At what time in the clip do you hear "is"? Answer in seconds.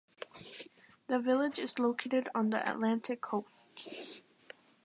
1.59-1.77